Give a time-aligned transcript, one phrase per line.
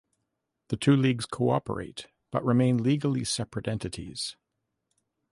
[0.69, 4.35] The two leagues cooperate but remain legally separate entities.